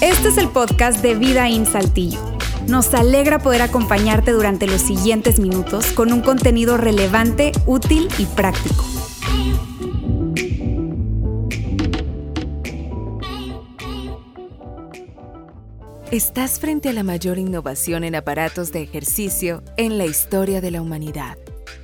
[0.00, 2.18] Este es el podcast de Vida en Saltillo.
[2.68, 8.84] Nos alegra poder acompañarte durante los siguientes minutos con un contenido relevante, útil y práctico.
[16.10, 20.80] Estás frente a la mayor innovación en aparatos de ejercicio en la historia de la
[20.80, 21.36] humanidad.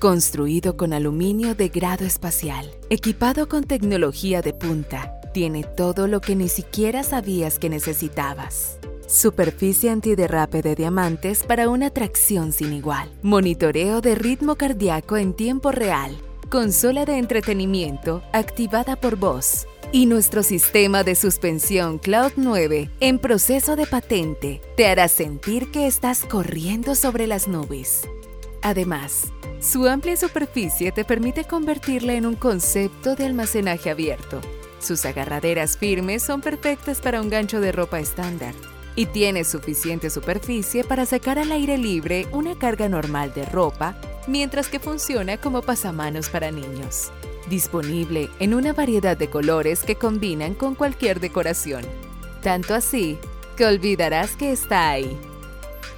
[0.02, 6.34] Construido con aluminio de grado espacial, equipado con tecnología de punta, tiene todo lo que
[6.34, 8.80] ni siquiera sabías que necesitabas.
[9.06, 13.12] Superficie antiderrape de diamantes para una tracción sin igual.
[13.22, 16.18] Monitoreo de ritmo cardíaco en tiempo real.
[16.50, 23.76] Consola de entretenimiento activada por voz y nuestro sistema de suspensión Cloud 9 en proceso
[23.76, 28.02] de patente te hará sentir que estás corriendo sobre las nubes.
[28.62, 34.40] Además, su amplia superficie te permite convertirla en un concepto de almacenaje abierto.
[34.80, 38.54] Sus agarraderas firmes son perfectas para un gancho de ropa estándar
[38.96, 44.68] y tiene suficiente superficie para sacar al aire libre una carga normal de ropa mientras
[44.68, 47.12] que funciona como pasamanos para niños
[47.48, 51.84] disponible en una variedad de colores que combinan con cualquier decoración.
[52.42, 53.18] Tanto así
[53.56, 55.18] que olvidarás que está ahí.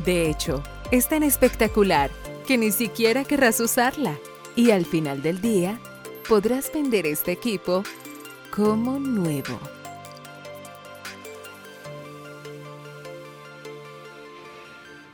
[0.04, 2.10] De hecho, es tan espectacular
[2.44, 4.18] que ni siquiera querrás usarla.
[4.56, 5.80] Y al final del día,
[6.28, 7.82] podrás vender este equipo
[8.54, 9.58] como nuevo.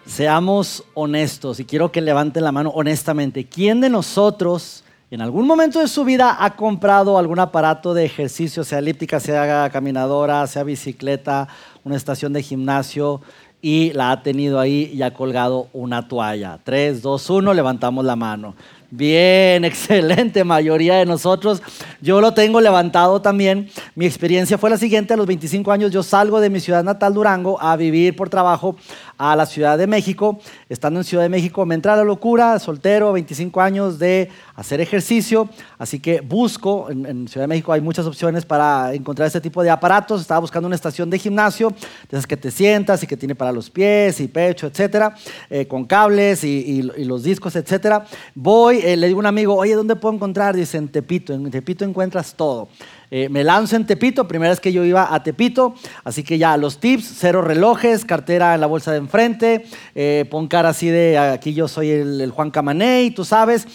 [0.05, 3.49] Seamos honestos y quiero que levanten la mano honestamente.
[3.49, 8.63] ¿Quién de nosotros en algún momento de su vida ha comprado algún aparato de ejercicio,
[8.63, 11.49] sea elíptica, sea caminadora, sea bicicleta,
[11.83, 13.21] una estación de gimnasio
[13.63, 16.59] y la ha tenido ahí y ha colgado una toalla.
[16.65, 18.55] 3, 2, 1, levantamos la mano.
[18.91, 21.63] Bien, excelente mayoría de nosotros.
[22.01, 23.71] Yo lo tengo levantado también.
[23.95, 25.15] Mi experiencia fue la siguiente.
[25.15, 28.77] A los 25 años yo salgo de mi ciudad natal, Durango, a vivir por trabajo
[29.21, 30.41] a la Ciudad de México.
[30.71, 35.49] Estando en Ciudad de México me entra la locura, soltero, 25 años de hacer ejercicio.
[35.79, 39.69] Así que busco, en, Ciudad de México hay muchas opciones para encontrar este tipo de
[39.69, 40.23] aparatos.
[40.23, 43.53] Estaba buscando una estación de gimnasio, de esas que te sientas y que tiene para
[43.53, 45.15] los pies y pecho, etcétera,
[45.51, 48.07] eh, con cables y, los discos, etcétera.
[48.35, 50.57] Voy, eh, le digo a un amigo, oye, ¿dónde puedo encontrar?
[50.57, 51.33] Dice, en Tepito.
[51.33, 52.69] En Tepito encuentras todo.
[53.11, 55.75] Eh, me lanzo en Tepito, primera vez que yo iba a Tepito,
[56.05, 59.65] así que ya los tips, cero relojes, cartera en la bolsa de enfrente,
[59.97, 63.67] eh, pon cara así de aquí yo soy el, Juan Camaney, tú sabes,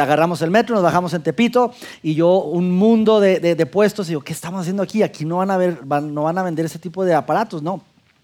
[0.00, 1.72] agarramos el metro, nos bajamos en Tepito
[2.04, 5.02] y yo un mundo de, puestos, y digo, ¿qué estamos haciendo aquí?
[5.02, 7.82] Aquí no van a ver, no van a vender ese tipo de aparatos, no.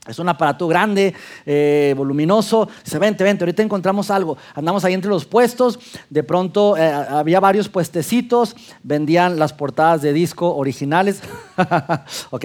[0.09, 1.15] Es un aparato grande,
[1.45, 2.69] eh, voluminoso.
[2.83, 4.39] Dice, vente, vente, ahorita encontramos algo.
[4.55, 5.79] Andamos ahí entre los puestos.
[6.09, 8.57] De pronto eh, había varios puestecitos.
[8.83, 11.21] Vendían las portadas de disco originales.
[12.31, 12.45] ok.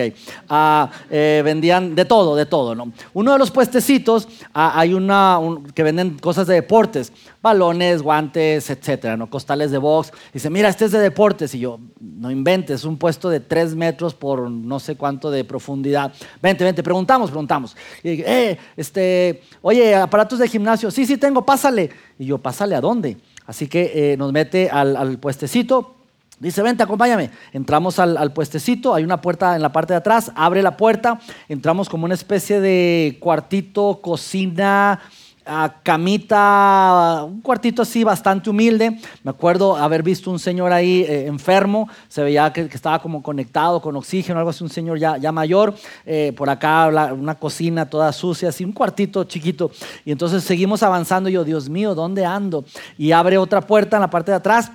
[0.50, 2.76] Ah, eh, vendían de todo, de todo.
[2.76, 2.92] ¿no?
[3.14, 5.40] Uno de los puestecitos ah, hay una
[5.74, 7.14] que venden cosas de deportes.
[7.44, 9.30] Balones, guantes, etcétera, ¿no?
[9.30, 10.12] Costales de box.
[10.34, 11.54] Dice, mira, este es de deportes.
[11.54, 15.44] Y yo, no inventes, es un puesto de tres metros por no sé cuánto de
[15.44, 16.12] profundidad.
[16.42, 17.44] Vente, vente, preguntamos, preguntamos
[18.04, 21.90] y eh, este, oye, aparatos de gimnasio, sí, sí tengo, pásale.
[22.18, 23.18] Y yo, pásale a dónde?
[23.46, 25.98] Así que eh, nos mete al, puestecito,
[26.40, 27.30] Dice, vente, acompáñame.
[27.54, 31.20] Entramos al, al, puestecito, hay una puerta en la parte de atrás, abre la puerta,
[31.48, 35.00] entramos como una especie de cuartito, cocina,
[35.84, 39.00] camita, un cuartito así bastante humilde.
[39.24, 43.82] Me acuerdo haber visto un señor ahí eh, enfermo, se veía que, estaba como conectado
[43.82, 45.76] con oxígeno, algo así, un señor ya, ya mayor.
[46.06, 49.72] Eh, por acá una cocina toda sucia, así un cuartito chiquito.
[50.06, 51.30] Y entonces seguimos avanzando.
[51.30, 52.66] Yo, Dios mío, ¿dónde ando?
[52.98, 54.72] Y abre otra puerta en la parte de atrás.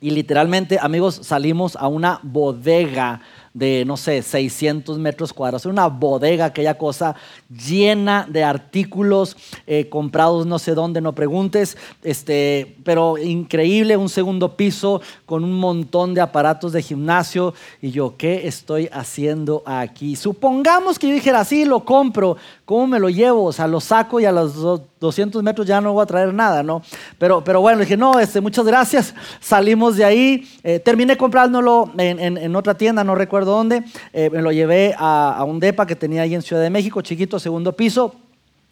[0.00, 3.20] Y literalmente, amigos, salimos a una bodega
[3.54, 5.66] de, no sé, 600 metros cuadrados.
[5.66, 7.14] Una bodega, aquella cosa
[7.48, 9.36] llena de artículos
[9.66, 11.76] eh, comprados no sé dónde, no preguntes.
[12.02, 17.54] Este, pero increíble, un segundo piso con un montón de aparatos de gimnasio.
[17.80, 20.16] Y yo, ¿qué estoy haciendo aquí?
[20.16, 22.36] Supongamos que yo dijera, sí, lo compro.
[22.64, 23.44] ¿Cómo me lo llevo?
[23.44, 24.54] O sea, lo saco y a los
[25.00, 26.82] 200 metros ya no voy a traer nada, ¿no?
[27.18, 29.14] Pero, pero bueno, dije, no, este, muchas gracias.
[29.40, 30.48] Salimos de ahí.
[30.62, 35.44] Eh, terminé comprándolo en, en otra tienda, no recuerdo dónde, eh, me lo llevé a,
[35.46, 38.14] un depa que tenía ahí en Ciudad de México, chiquito, segundo piso.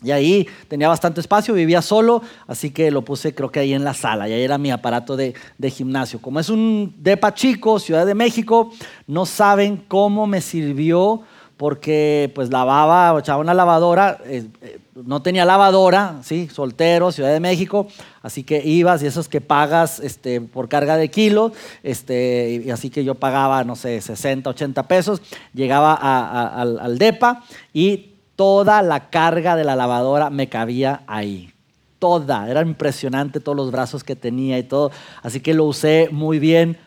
[0.03, 3.83] Y ahí tenía bastante espacio, vivía solo, así que lo puse creo que ahí en
[3.83, 5.35] la sala, y ahí era mi aparato de,
[5.71, 6.21] gimnasio.
[6.21, 8.73] Como es un depa chico, Ciudad de México,
[9.07, 11.23] no saben cómo me sirvió
[11.57, 16.49] porque pues lavaba, echaba una lavadora, eh, eh, no tenía lavadora, ¿sí?
[16.49, 17.87] soltero, Ciudad de México,
[18.23, 21.53] así que ibas y esos que pagas este, por carga de kilos,
[21.83, 25.21] este, y así que yo pagaba, no sé, 60, 80 pesos,
[25.53, 31.53] llegaba al, al DEPA y toda la carga de la lavadora me cabía ahí.
[31.99, 34.91] Toda, era impresionante todos los brazos que tenía y todo,
[35.23, 36.79] así que lo usé muy bien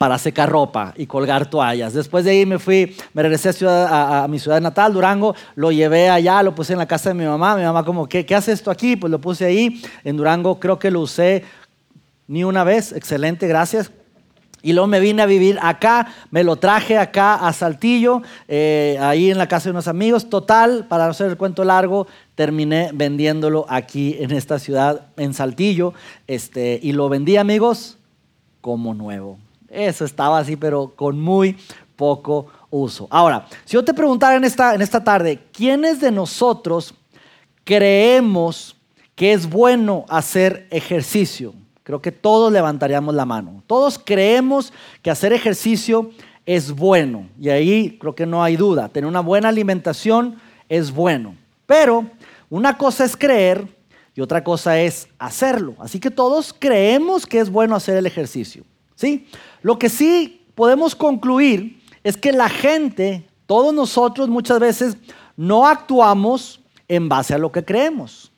[0.00, 1.92] para secar ropa y colgar toallas.
[1.92, 6.42] Después de ahí me fui, me regresé a, mi ciudad natal, Durango, lo llevé allá,
[6.42, 7.54] lo puse en la casa de mi mamá.
[7.54, 8.96] Mi mamá como, ¿qué, ¿qué hace esto aquí?
[8.96, 9.82] Pues lo puse ahí.
[10.02, 11.44] En Durango creo que lo usé
[12.28, 12.92] ni una vez.
[12.92, 13.92] Excelente, gracias.
[14.62, 19.30] Y luego me vine a vivir acá, me lo traje acá a Saltillo, eh, ahí
[19.30, 20.30] en la casa de unos amigos.
[20.30, 22.06] Total, para no hacer el cuento largo,
[22.36, 25.92] terminé vendiéndolo aquí en esta ciudad, en Saltillo.
[26.26, 27.98] Este, y lo vendí, amigos,
[28.62, 29.36] como nuevo.
[29.70, 31.56] Eso estaba así, pero con muy
[31.94, 33.06] poco uso.
[33.10, 36.94] Ahora, si yo te preguntara en esta, en esta tarde, ¿quiénes de nosotros
[37.64, 38.76] creemos
[39.14, 41.54] que es bueno hacer ejercicio?
[41.84, 43.62] Creo que todos levantaríamos la mano.
[43.66, 44.72] Todos creemos
[45.02, 46.10] que hacer ejercicio
[46.46, 47.28] es bueno.
[47.38, 48.88] Y ahí creo que no hay duda.
[48.88, 51.36] Tener una buena alimentación es bueno.
[51.66, 52.06] Pero
[52.48, 53.66] una cosa es creer
[54.14, 55.74] y otra cosa es hacerlo.
[55.78, 58.64] Así que todos creemos que es bueno hacer el ejercicio.
[59.00, 59.26] ¿Sí?
[59.62, 64.98] Lo que sí podemos concluir es que la gente, todos nosotros muchas veces
[65.38, 68.30] no actuamos en base a lo que creemos.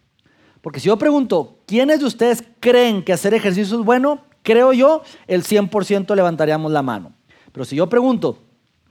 [0.60, 4.20] Porque si yo pregunto, ¿quiénes de ustedes creen que hacer ejercicio es bueno?
[4.44, 7.12] Creo yo, el 100% levantaríamos la mano.
[7.50, 8.38] Pero si yo pregunto,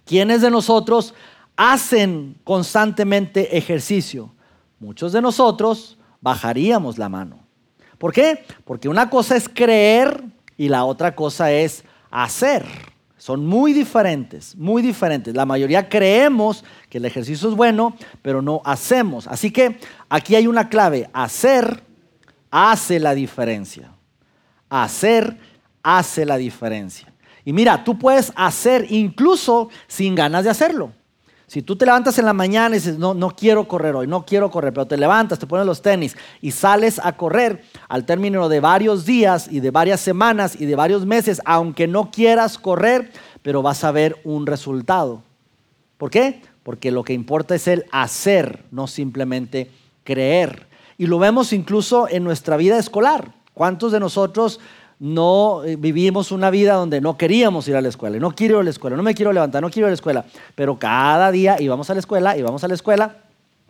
[0.03, 1.13] ¿quiénes de nosotros
[1.55, 4.33] hacen constantemente ejercicio?
[4.77, 7.39] Muchos de nosotros bajaríamos la mano.
[7.97, 8.43] ¿Por qué?
[8.65, 10.21] Porque una cosa es creer
[10.61, 12.63] y la otra cosa es hacer.
[13.17, 15.33] Son muy diferentes, muy diferentes.
[15.33, 19.25] La mayoría creemos que el ejercicio es bueno, pero no hacemos.
[19.25, 21.09] Así que aquí hay una clave.
[21.13, 21.81] Hacer
[22.51, 23.91] hace la diferencia.
[24.69, 25.35] Hacer
[25.81, 27.11] hace la diferencia.
[27.43, 30.93] Y mira, tú puedes hacer incluso sin ganas de hacerlo.
[31.51, 34.25] Si tú te levantas en la mañana y dices, no, no quiero correr hoy, no
[34.25, 38.47] quiero correr, pero te levantas, te pones los tenis y sales a correr al término
[38.47, 43.11] de varios días y de varias semanas y de varios meses, aunque no quieras correr,
[43.41, 45.23] pero vas a ver un resultado.
[45.97, 46.41] ¿Por qué?
[46.63, 49.69] Porque lo que importa es el hacer, no simplemente
[50.05, 50.67] creer.
[50.97, 53.33] Y lo vemos incluso en nuestra vida escolar.
[53.53, 54.61] ¿Cuántos de nosotros
[55.01, 58.61] no eh, vivimos una vida donde no queríamos ir a la escuela, no quiero ir
[58.61, 61.31] a la escuela, no me quiero levantar, no quiero ir a la escuela, pero cada
[61.31, 63.15] día íbamos a la escuela, íbamos a la escuela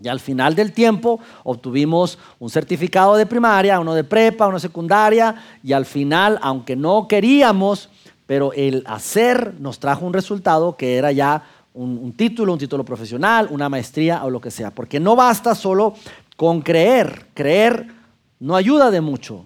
[0.04, 4.62] y al final del tiempo obtuvimos un certificado de primaria, uno de prepa, uno de
[4.62, 5.34] secundaria
[5.64, 7.88] y al final, aunque no queríamos,
[8.28, 12.84] pero el hacer nos trajo un resultado que era ya un, un título, un título
[12.84, 15.94] profesional, una maestría o lo que sea, porque no basta solo
[16.36, 17.88] con creer, creer
[18.42, 19.46] no ayuda de mucho.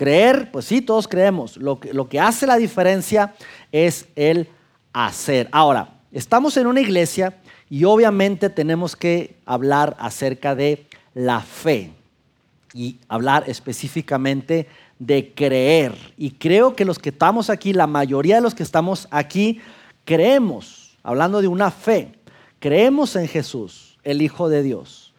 [0.00, 1.58] Creer, pues sí, todos creemos.
[1.58, 3.34] Lo que, lo que hace la diferencia
[3.70, 4.48] es el
[4.94, 5.46] hacer.
[5.52, 7.36] Ahora, estamos en una iglesia
[7.68, 11.92] y obviamente tenemos que hablar acerca de la fe
[12.72, 14.68] y hablar específicamente
[14.98, 15.92] de creer.
[16.16, 19.60] Y creo que los que estamos aquí, la mayoría de los que estamos aquí,
[20.06, 22.12] creemos, hablando de una fe,
[22.58, 25.09] creemos en Jesús, el Hijo de Dios.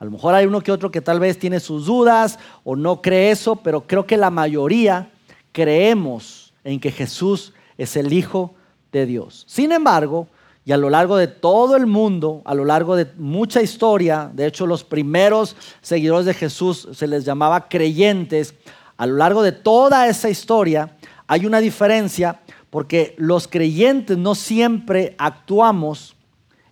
[0.00, 3.02] A lo mejor hay uno que otro que tal vez tiene sus dudas o no
[3.02, 5.10] cree eso, pero creo que la mayoría
[5.52, 8.54] creemos en que Jesús es el Hijo
[8.92, 9.44] de Dios.
[9.46, 10.26] Sin embargo,
[10.64, 14.46] y a lo largo de todo el mundo, a lo largo de mucha historia, de
[14.46, 18.54] hecho los primeros seguidores de Jesús se les llamaba creyentes,
[18.96, 22.40] a lo largo de toda esa historia hay una diferencia
[22.70, 26.16] porque los creyentes no siempre actuamos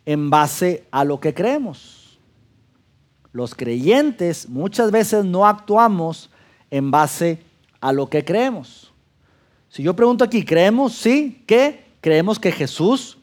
[0.06, 1.97] en base a lo que creemos.
[3.38, 6.28] Los creyentes muchas veces no actuamos
[6.72, 7.38] en base
[7.80, 8.92] a lo que creemos.
[9.68, 10.94] Si yo pregunto aquí, ¿creemos?
[10.96, 11.84] Sí, ¿qué?
[12.00, 13.16] Creemos que Jesús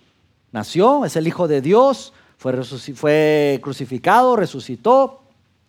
[0.54, 5.20] nació, es el Hijo de Dios, fue, fue crucificado, resucitó,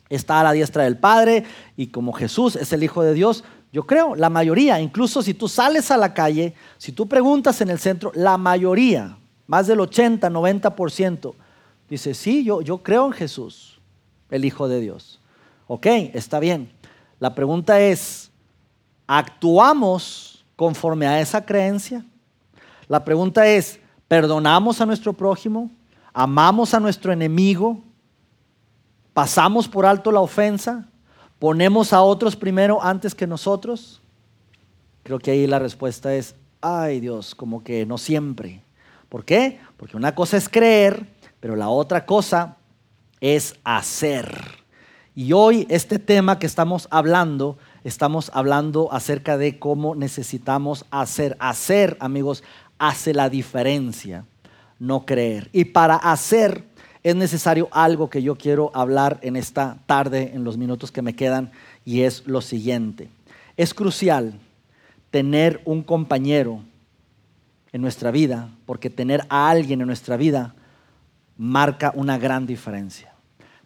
[0.09, 1.43] está a la diestra del Padre
[1.77, 5.49] y como Jesús es el Hijo de Dios, yo creo, la mayoría, incluso si tú
[5.49, 10.31] sales a la calle, si tú preguntas en el centro, la mayoría, más del 80,
[10.31, 11.35] 90%,
[11.91, 13.76] dice, sí, yo, yo creo en Jesús
[14.31, 15.21] el Hijo de Dios.
[15.67, 16.71] Ok, está bien.
[17.19, 18.31] La pregunta es,
[19.07, 22.05] ¿actuamos conforme a esa creencia?
[22.89, 25.71] La pregunta es, ¿perdonamos a nuestro prójimo?
[26.13, 27.83] ¿Amamos a nuestro enemigo?
[29.13, 30.89] ¿Pasamos por alto la ofensa?
[31.39, 34.01] ¿Ponemos a otros primero antes que nosotros?
[35.03, 38.63] Creo que ahí la respuesta es, ay Dios, como que no siempre.
[39.09, 39.61] ¿Por qué?
[39.77, 41.07] Porque una cosa es creer,
[41.41, 42.57] pero la otra cosa
[43.21, 44.67] es hacer.
[45.15, 51.37] Y hoy este tema que estamos hablando, estamos hablando acerca de cómo necesitamos hacer.
[51.41, 52.45] Hacer, amigos,
[52.79, 54.27] hace la diferencia,
[54.79, 55.49] no creer.
[55.53, 56.65] Y para hacer
[57.03, 61.15] es necesario algo que yo quiero hablar en esta tarde, en los minutos que me
[61.15, 61.53] quedan,
[61.85, 63.09] y es lo siguiente.
[63.57, 64.41] Es crucial
[65.11, 66.63] tener un compañero
[67.73, 70.55] en nuestra vida, porque tener a alguien en nuestra vida
[71.37, 73.13] marca una gran diferencia.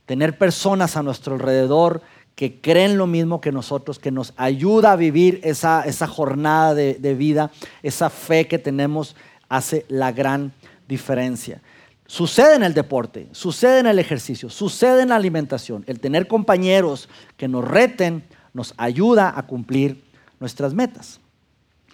[0.07, 2.03] Tener personas a nuestro alrededor
[2.35, 6.95] que creen lo mismo que nosotros, que nos ayuda a vivir esa, esa jornada de,
[6.95, 7.51] de vida,
[7.83, 9.15] esa fe que tenemos,
[9.49, 10.53] hace la gran
[10.89, 11.61] diferencia.
[12.07, 15.85] Sucede en el deporte, sucede en el ejercicio, sucede en la alimentación.
[15.87, 20.03] El tener compañeros que nos reten nos ayuda a cumplir
[20.41, 21.20] nuestras metas.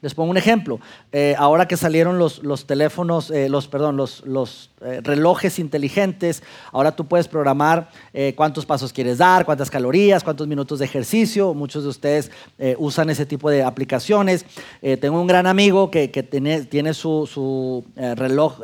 [0.06, 0.78] Les pongo un ejemplo.
[1.10, 6.44] Eh, ahora que salieron los, los teléfonos, eh, los, perdón, los, los eh, relojes inteligentes,
[6.70, 7.90] ahora tú puedes programar
[8.36, 11.54] cuántos pasos quieres dar, cuántas calorías, cuántos minutos de ejercicio.
[11.54, 12.30] Muchos de ustedes
[12.78, 14.46] usan ese tipo de aplicaciones.
[14.80, 18.60] tengo un gran amigo que, que tiene, tiene, su, su reloj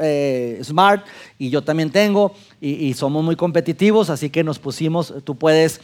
[0.63, 1.05] smart
[1.39, 2.35] y yo también tengo
[2.65, 5.81] y, somos muy competitivos, así que nos pusimos, tú puedes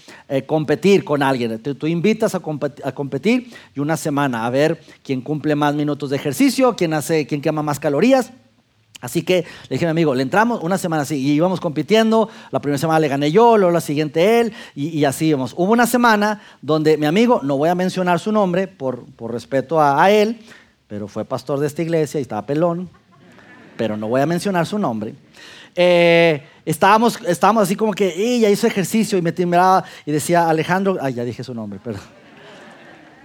[0.46, 1.58] competir con alguien.
[1.58, 2.40] Tú, tú invitas a,
[2.84, 7.26] a competir y una semana a ver quién cumple más minutos de ejercicio, quién, hace,
[7.26, 8.30] quién quema más calorías.
[9.00, 12.28] Así que le dije a mi amigo, le entramos una semana así y íbamos compitiendo.
[12.50, 15.54] La primera semana le gané yo, luego la siguiente él y, así íbamos.
[15.56, 19.80] Hubo una semana donde mi amigo, no voy a mencionar su nombre por, por respeto
[19.80, 20.40] a, él,
[20.88, 22.88] pero fue pastor de esta iglesia y estaba pelón,
[23.76, 25.14] pero no voy a mencionar su nombre.
[25.80, 30.98] Eh, estábamos, estábamos así como que, ya hizo ejercicio y me timbraba y decía Alejandro,
[31.00, 32.17] ay, ya dije su nombre, perdón.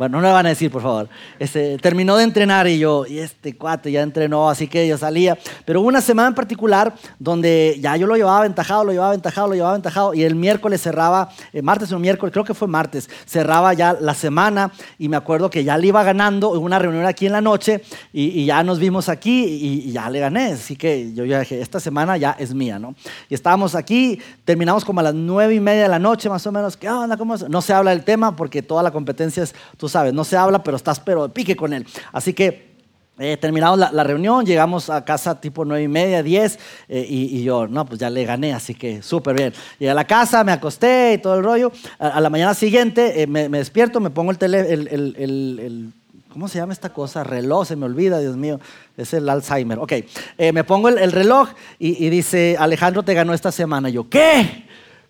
[0.03, 1.07] Bueno, no le van a decir, por favor.
[1.39, 5.37] Este, terminó de entrenar y yo, y este cuate ya entrenó, así que yo salía.
[5.63, 9.47] Pero hubo una semana en particular donde ya yo lo llevaba aventajado, lo llevaba aventajado,
[9.47, 10.13] lo llevaba aventajado.
[10.13, 14.13] Y el miércoles cerraba, eh, martes o miércoles, creo que fue martes, cerraba ya la
[14.13, 14.73] semana.
[14.99, 17.81] Y me acuerdo que ya le iba ganando en una reunión aquí en la noche.
[18.11, 20.51] Y, ya nos vimos aquí y, ya le gané.
[20.51, 22.93] Así que yo ya dije, esta semana ya es mía, ¿no?
[23.29, 26.51] Y estábamos aquí, terminamos como a las nueve y media de la noche, más o
[26.51, 26.75] menos.
[26.75, 27.15] ¿Qué onda?
[27.15, 27.47] ¿Cómo es?
[27.47, 30.63] No se habla del tema porque toda la competencia es tú sabes, no se habla,
[30.63, 31.85] pero estás pero de pique con él.
[32.11, 32.73] Así que
[33.19, 36.57] eh, terminamos la, reunión, llegamos a casa tipo nueve y media, diez,
[36.89, 39.53] eh, y, yo, no, pues ya le gané, así que súper bien.
[39.77, 41.71] Llegué a la casa, me acosté y todo el rollo.
[41.99, 45.93] A, la mañana siguiente eh, me, despierto, me pongo el, tele, el, el,
[46.27, 47.23] ¿cómo se llama esta cosa?
[47.23, 48.59] Reloj, se me olvida, Dios mío,
[48.97, 49.77] es el Alzheimer.
[49.77, 49.93] Ok,
[50.51, 53.91] me pongo el, reloj y, y, dice, Alejandro te ganó esta semana.
[53.91, 54.65] Y yo, ¿qué?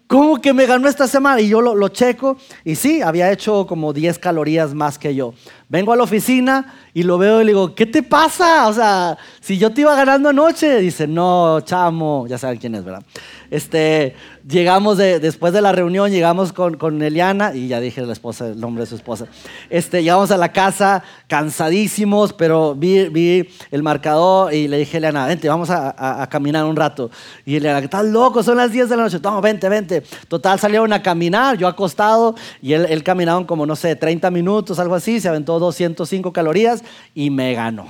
[0.08, 1.42] ¿Cómo que me ganó esta semana?
[1.42, 5.34] Y yo lo, checo y sí, había hecho como 10 calorías más que yo.
[5.70, 8.68] Vengo a la oficina y lo veo y le digo, ¿qué te pasa?
[8.68, 10.80] O sea, si yo te iba ganando anoche.
[10.80, 13.04] Dice, no, chamo, ya saben quién es, ¿verdad?
[13.50, 14.16] Este,
[14.48, 18.60] llegamos después de la reunión, llegamos con, con, Eliana, y ya dije la esposa, el
[18.60, 19.26] nombre de su esposa.
[19.70, 25.00] Este, llegamos a la casa cansadísimos, pero vi, vi el marcador y le dije a
[25.00, 27.12] Eliana, vente, vamos a, a, caminar un rato.
[27.46, 29.20] Y Eliana, estás loco, son las 10 de la noche.
[29.20, 30.04] Toma, vente, vente.
[30.28, 34.80] Total, salieron a caminar, yo acostado, y él, él caminaron como, no sé, 30 minutos,
[34.80, 36.84] algo así, se aventó 205 calorías
[37.16, 37.88] y me ganó.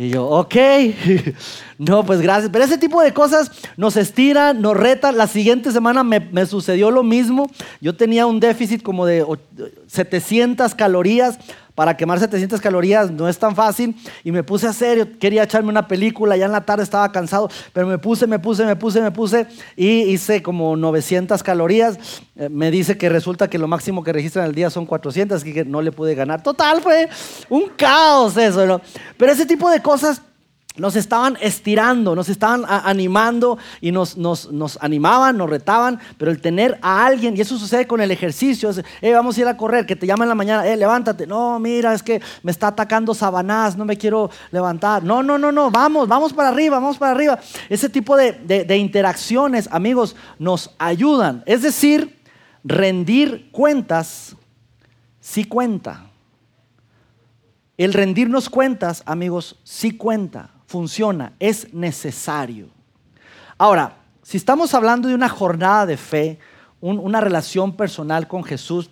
[0.00, 0.54] Y yo, ok,
[1.78, 2.50] no, pues gracias.
[2.52, 5.18] Pero ese tipo de cosas nos estiran, nos retan.
[5.18, 7.50] La siguiente semana me, me, sucedió lo mismo.
[7.80, 9.26] Yo tenía un déficit como de
[9.88, 11.40] 700 calorías
[11.78, 13.94] para quemar 700 calorías no es tan fácil.
[14.24, 17.48] Y me puse a serio, quería echarme una película, ya en la tarde estaba cansado,
[17.72, 21.96] pero me puse, me puse, me puse, me puse y hice como 900 calorías.
[22.34, 25.54] Eh, me dice que resulta que lo máximo que registran el día son 400, así
[25.54, 26.42] que no le pude ganar.
[26.42, 27.08] Total, fue
[27.48, 28.80] un caos eso, ¿no?
[29.16, 30.20] Pero ese tipo de cosas
[30.78, 36.40] nos estaban estirando, nos estaban animando y nos, nos, nos, animaban, nos retaban, pero el
[36.40, 39.86] tener a alguien, y eso sucede con el ejercicio, es, vamos a ir a correr,
[39.86, 43.14] que te llaman en la mañana, eh, levántate, no, mira, es que me está atacando
[43.14, 47.12] Sabanás, no me quiero levantar, no, no, no, no, vamos, vamos para arriba, vamos para
[47.12, 47.38] arriba.
[47.68, 52.18] Ese tipo de, de interacciones, amigos, nos ayudan, es decir,
[52.64, 54.36] rendir cuentas
[55.20, 56.06] sí cuenta.
[57.76, 62.68] El rendirnos cuentas, amigos, sí cuenta funciona, es necesario.
[63.56, 66.38] Ahora, si estamos hablando de una jornada de fe,
[66.80, 68.90] una relación personal con Jesús,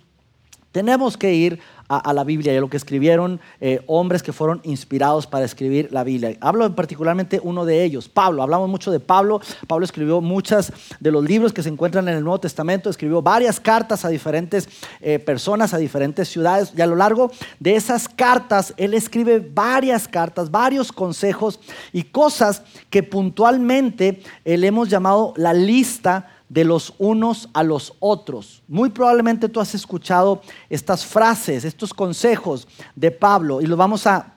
[0.71, 4.59] tenemos que ir a, la Biblia y a lo que escribieron eh, hombres que fueron
[4.63, 6.35] inspirados para escribir la Biblia.
[6.41, 8.43] Hablo particularmente uno de ellos, Pablo.
[8.43, 9.41] Hablamos mucho de Pablo.
[9.67, 12.89] Pablo escribió muchas de los libros que se encuentran en el Nuevo Testamento.
[12.89, 14.67] Escribió varias cartas a diferentes
[15.01, 16.73] eh, personas, a diferentes ciudades.
[16.75, 21.59] Y a lo largo de esas cartas, él escribe varias cartas, varios consejos
[21.93, 28.63] y cosas que puntualmente le hemos llamado la lista de los unos a los otros.
[28.67, 34.33] Muy probablemente tú has escuchado estas frases, estos consejos de Pablo y los vamos a,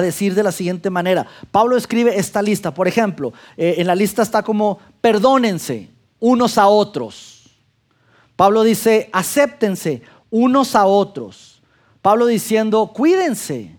[0.00, 1.26] decir de la siguiente manera.
[1.50, 6.68] Pablo escribe esta lista, por ejemplo, eh, en la lista está como perdónense unos a
[6.68, 7.50] otros.
[8.36, 11.60] Pablo dice, acéptense unos a otros.
[12.02, 13.76] Pablo diciendo, cuídense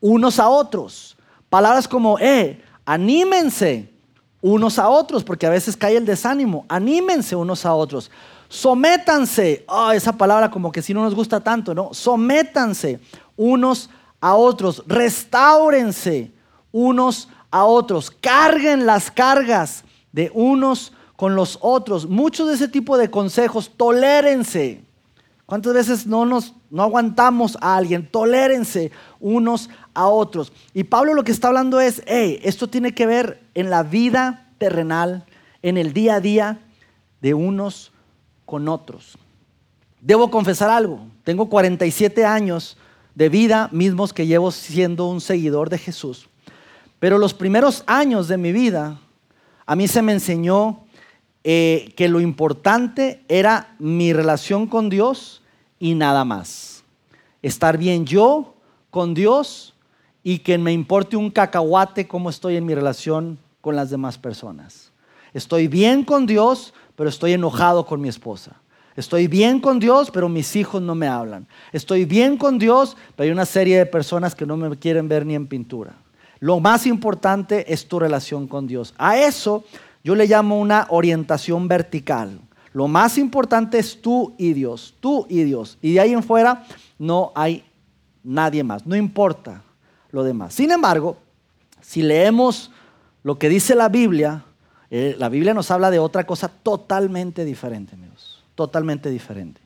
[0.00, 1.18] unos a otros.
[1.50, 3.92] Palabras como, eh, anímense
[4.40, 6.64] unos a otros, porque a veces cae el desánimo.
[6.68, 8.10] Anímense unos a otros.
[8.48, 9.64] Sométanse.
[9.68, 11.92] Oh, esa palabra como que si no nos gusta tanto, ¿no?
[11.92, 13.00] Sométanse
[13.36, 13.90] unos
[14.20, 14.82] a otros.
[14.86, 16.32] Restáurense
[16.72, 18.10] unos a otros.
[18.10, 22.08] Carguen las cargas de unos con los otros.
[22.08, 24.87] Muchos de ese tipo de consejos, tolérense.
[25.48, 28.06] ¿Cuántas veces no nos no aguantamos a alguien?
[28.06, 30.52] Tolérense unos a otros.
[30.74, 34.50] Y Pablo lo que está hablando es, hey, esto tiene que ver en la vida
[34.58, 35.24] terrenal,
[35.62, 36.58] en el día a día
[37.22, 37.92] de unos
[38.44, 39.16] con otros.
[40.02, 42.76] Debo confesar algo, tengo 47 años
[43.14, 46.28] de vida mismos que llevo siendo un seguidor de Jesús.
[46.98, 49.00] Pero los primeros años de mi vida,
[49.64, 50.84] a mí se me enseñó
[51.50, 55.40] eh, que lo importante era mi relación con Dios
[55.78, 56.84] y nada más.
[57.40, 58.52] Estar bien yo
[58.90, 59.72] con Dios
[60.22, 64.92] y que me importe un cacahuate cómo estoy en mi relación con las demás personas.
[65.32, 68.60] Estoy bien con Dios, pero estoy enojado con mi esposa.
[68.94, 71.46] Estoy bien con Dios, pero mis hijos no me hablan.
[71.72, 75.24] Estoy bien con Dios, pero hay una serie de personas que no me quieren ver
[75.24, 75.94] ni en pintura.
[76.40, 78.94] Lo más importante es tu relación con Dios.
[78.98, 79.64] A eso
[80.08, 82.40] yo le llamo una orientación vertical.
[82.72, 85.76] Lo más importante es tú y Dios, tú y Dios.
[85.82, 86.64] Y de ahí en fuera
[86.98, 87.62] no hay
[88.24, 89.62] nadie más, no importa
[90.10, 90.54] lo demás.
[90.54, 91.18] Sin embargo,
[91.82, 92.70] si leemos
[93.22, 94.46] lo que dice la Biblia,
[94.90, 99.60] eh, la Biblia nos habla de otra cosa totalmente diferente, amigos, totalmente diferente.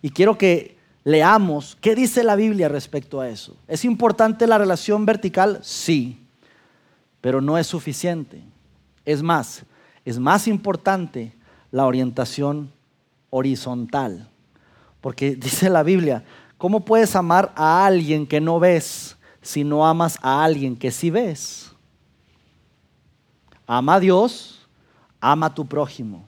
[0.00, 3.58] Y quiero que leamos qué dice la Biblia respecto a eso.
[3.68, 5.58] ¿Es importante la relación vertical?
[5.60, 6.18] Sí,
[7.20, 8.42] pero no es suficiente.
[9.04, 9.66] Es más,
[10.04, 11.34] es más importante
[11.70, 12.72] la orientación
[13.30, 14.28] horizontal.
[15.00, 16.24] Porque dice la Biblia,
[16.58, 21.10] ¿cómo puedes amar a alguien que no ves si no amas a alguien que sí
[21.10, 21.72] ves?
[23.66, 24.68] Ama a Dios,
[25.20, 26.24] ama a tu prójimo.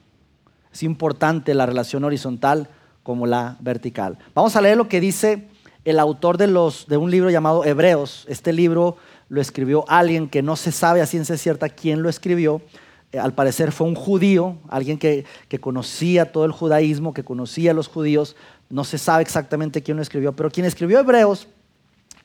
[0.73, 2.69] Es importante la relación horizontal
[3.03, 4.17] como la vertical.
[4.33, 5.47] Vamos a leer lo que dice
[5.85, 6.47] el autor de,
[6.87, 8.25] de un libro llamado Hebreos.
[8.27, 8.97] Este libro
[9.29, 12.61] lo escribió alguien que no se sabe a ciencia cierta quién lo escribió,
[13.19, 15.25] al parecer fue un judío, alguien que,
[15.59, 18.35] conocía todo el judaísmo, que conocía a los judíos,
[18.69, 21.47] no se sabe exactamente quién lo escribió, pero quien escribió Hebreos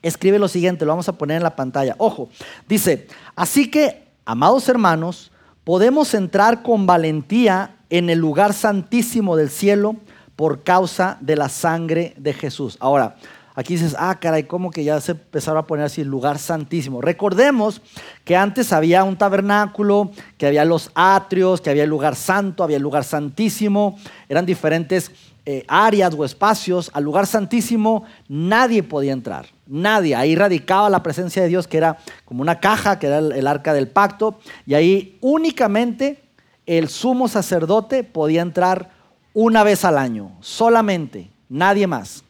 [0.01, 1.95] escribe lo siguiente, lo vamos a poner en la pantalla.
[1.97, 2.29] Ojo,
[2.67, 5.31] dice, así que, amados hermanos,
[5.63, 9.95] podemos entrar con valentía en el lugar santísimo del cielo
[10.35, 12.77] por causa de la sangre de Jesús.
[12.79, 13.15] Ahora,
[13.53, 17.01] Aquí dices, ah, caray, ¿cómo que ya se empezaron a poner así el lugar santísimo?
[17.01, 17.81] Recordemos
[18.23, 22.77] que antes había un tabernáculo, que había los atrios, que había el lugar santo, había
[22.77, 23.97] el lugar santísimo,
[24.29, 25.11] eran diferentes
[25.45, 26.89] eh, áreas o espacios.
[26.93, 30.15] Al lugar santísimo nadie podía entrar, nadie.
[30.15, 33.73] Ahí radicaba la presencia de Dios, que era como una caja, que era el arca
[33.73, 36.23] del pacto, y ahí únicamente
[36.65, 38.91] el sumo sacerdote podía entrar
[39.33, 42.23] una vez al año, solamente, nadie más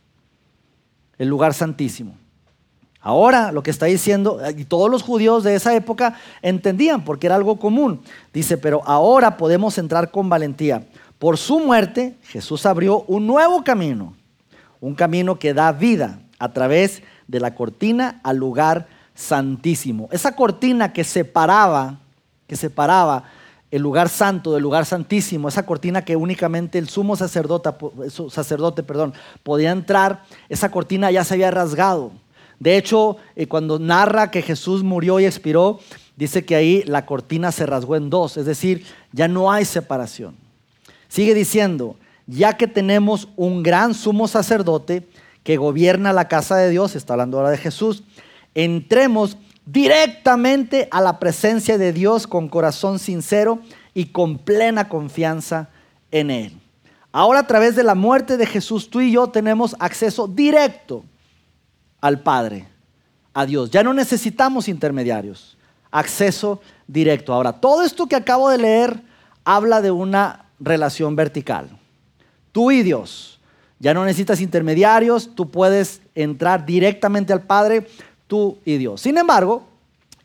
[1.22, 2.16] el lugar santísimo.
[3.00, 7.36] Ahora lo que está diciendo, y todos los judíos de esa época entendían porque era
[7.36, 8.02] algo común.
[8.34, 10.88] Dice, pero ahora podemos entrar con valentía.
[11.20, 14.16] Por su muerte, Jesús abrió un nuevo camino,
[14.80, 20.10] un camino que da vida a través de la cortina al lugar santísimo.
[20.12, 22.00] Esa cortina que separaba,
[22.48, 23.26] que separaba
[23.72, 27.70] el lugar santo del lugar santísimo, esa cortina que únicamente el sumo sacerdote,
[28.30, 32.12] sacerdote perdón, podía entrar, esa cortina ya se había rasgado.
[32.60, 35.80] De hecho, eh, cuando narra que Jesús murió y expiró,
[36.18, 40.36] dice que ahí la cortina se rasgó en dos, es decir, ya no hay separación.
[41.08, 41.96] Sigue diciendo,
[42.28, 45.08] ya que tenemos un gran sumo sacerdote
[45.44, 48.04] que gobierna la casa de Dios, está hablando ahora de Jesús,
[48.54, 53.60] entremos directamente a la presencia de Dios con corazón sincero
[53.94, 55.70] y con plena confianza
[56.12, 56.54] en Él.
[57.12, 61.04] Ahora a través de la muerte de Jesús, tú y yo tenemos acceso directo
[62.00, 62.68] al Padre,
[63.34, 63.70] a Dios.
[63.70, 65.58] Ya no necesitamos intermediarios,
[65.92, 67.34] acceso directo.
[67.34, 69.02] Ahora, todo esto que acabo de leer
[69.44, 71.78] habla de una relación vertical.
[72.52, 73.40] Tú y Dios.
[73.80, 77.88] Ya no necesitas intermediarios, tú puedes entrar directamente al Padre
[78.32, 79.02] tú y Dios.
[79.02, 79.64] Sin embargo,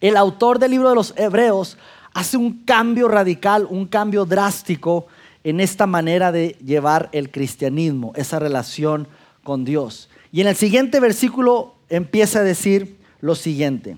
[0.00, 1.76] el autor del libro de los Hebreos
[2.14, 5.08] hace un cambio radical, un cambio drástico
[5.42, 9.08] en esta manera de llevar el cristianismo, esa relación
[9.42, 10.08] con Dios.
[10.30, 13.96] Y en el siguiente versículo empieza a decir lo siguiente.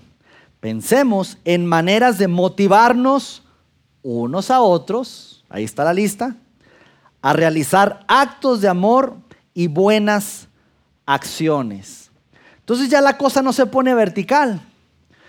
[0.60, 3.42] Pensemos en maneras de motivarnos
[4.02, 6.34] unos a otros, ahí está la lista,
[7.20, 9.16] a realizar actos de amor
[9.52, 10.48] y buenas
[11.04, 12.07] acciones.
[12.68, 14.60] Entonces ya la cosa no se pone vertical,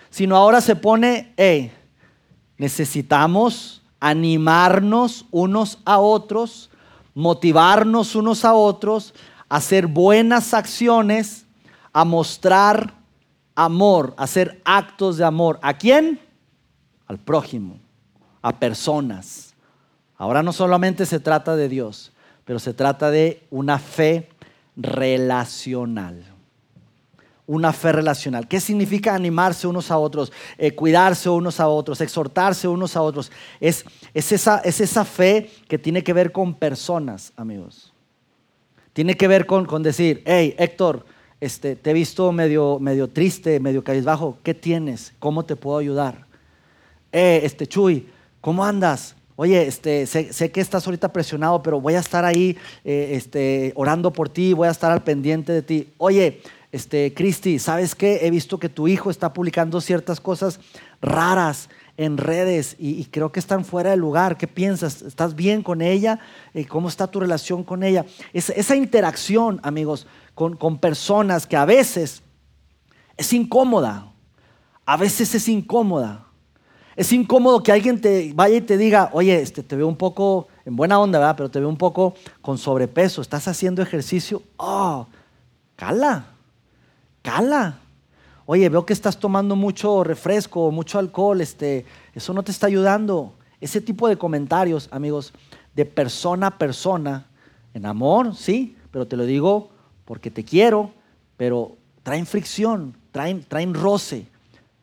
[0.10, 1.72] sino ahora se pone, hey,
[2.58, 6.70] necesitamos animarnos unos a otros,
[7.16, 9.14] motivarnos unos a otros,
[9.48, 11.46] hacer buenas acciones,
[11.94, 12.96] a mostrar
[13.56, 15.60] amor, hacer actos de amor.
[15.62, 16.20] ¿A quién?
[17.08, 17.80] Al prójimo,
[18.42, 19.56] a personas.
[20.18, 22.12] Ahora no solamente se trata de Dios,
[22.44, 24.28] pero se trata de una fe
[24.76, 26.29] relacional
[27.50, 28.48] una fe relacional.
[28.48, 33.32] ¿Qué significa animarse unos a otros, eh, cuidarse unos a otros, exhortarse unos a otros?
[33.60, 37.92] Es, es, esa, es esa fe que tiene que ver con personas, amigos.
[38.94, 41.04] Tiene que ver con, con decir, hey, Héctor,
[41.42, 45.14] este, te he visto medio, medio triste, medio cabizbajo, ¿qué tienes?
[45.18, 46.28] ¿Cómo te puedo ayudar?
[47.12, 48.10] Eh, este, Chuy,
[48.42, 49.16] ¿cómo andas?
[49.36, 54.14] Oye, este, sé, que estás ahorita presionado, pero voy a estar ahí eh, este, orando
[54.14, 55.94] por ti, voy a estar al pendiente de ti.
[55.98, 58.20] Oye, este, Cristi, ¿sabes qué?
[58.22, 60.60] He visto que tu hijo está publicando ciertas cosas
[61.02, 64.38] raras en redes y, creo que están fuera de lugar.
[64.38, 65.02] ¿Qué piensas?
[65.02, 66.20] ¿Estás bien con ella?
[66.54, 68.06] Eh, ¿Cómo está tu relación con ella?
[68.34, 72.22] esa interacción, amigos, con, con personas que a veces
[73.18, 74.14] es incómoda.
[74.86, 76.28] A veces es incómoda.
[76.96, 80.48] Es incómodo que alguien te vaya y te diga, oye, este, te veo un poco
[80.66, 81.36] en buena onda, ¿verdad?
[81.36, 83.22] Pero te veo un poco con sobrepeso.
[83.22, 84.44] ¿Estás haciendo ejercicio?
[84.58, 85.08] Oh,
[85.76, 86.39] cala
[87.22, 87.80] cala.
[88.46, 93.34] Oye, veo que estás tomando mucho refresco, mucho alcohol, este, eso no te está ayudando.
[93.62, 95.34] Ese tipo de comentarios, amigos,
[95.76, 97.28] de persona a persona,
[97.74, 99.70] en amor, sí, pero te lo digo
[100.06, 100.92] porque te quiero,
[101.38, 104.26] pero traen fricción, traen, traen roce,